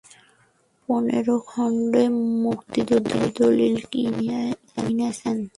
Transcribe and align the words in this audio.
পনেরো 0.89 1.35
খণ্ড 1.47 1.93
মুক্তিযুদ্ধের 2.43 3.25
দলিল 3.37 3.75
কিনেছেন। 3.91 5.37